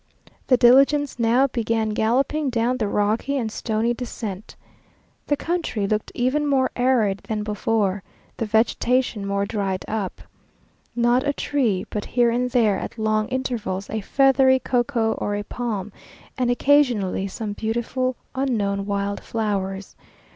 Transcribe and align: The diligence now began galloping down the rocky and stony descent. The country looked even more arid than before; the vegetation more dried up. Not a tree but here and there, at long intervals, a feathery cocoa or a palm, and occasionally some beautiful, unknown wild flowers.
The 0.47 0.57
diligence 0.57 1.19
now 1.19 1.45
began 1.45 1.89
galloping 1.89 2.49
down 2.49 2.77
the 2.77 2.87
rocky 2.87 3.37
and 3.37 3.51
stony 3.51 3.93
descent. 3.93 4.55
The 5.27 5.37
country 5.37 5.85
looked 5.85 6.11
even 6.15 6.47
more 6.47 6.71
arid 6.75 7.19
than 7.27 7.43
before; 7.43 8.01
the 8.37 8.47
vegetation 8.47 9.27
more 9.27 9.45
dried 9.45 9.85
up. 9.87 10.19
Not 10.95 11.23
a 11.27 11.33
tree 11.33 11.85
but 11.91 12.05
here 12.05 12.31
and 12.31 12.49
there, 12.49 12.79
at 12.79 12.97
long 12.97 13.27
intervals, 13.27 13.91
a 13.91 14.01
feathery 14.01 14.57
cocoa 14.57 15.11
or 15.19 15.35
a 15.35 15.43
palm, 15.43 15.91
and 16.35 16.49
occasionally 16.49 17.27
some 17.27 17.53
beautiful, 17.53 18.15
unknown 18.33 18.87
wild 18.87 19.21
flowers. 19.21 19.95